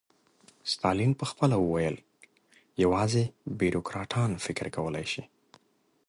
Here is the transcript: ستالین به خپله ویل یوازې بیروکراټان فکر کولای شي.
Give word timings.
ستالین 0.73 1.11
به 1.19 1.25
خپله 1.31 1.55
ویل 1.59 1.97
یوازې 2.83 3.23
بیروکراټان 3.59 4.31
فکر 4.45 4.65
کولای 4.75 5.05
شي. 5.13 5.23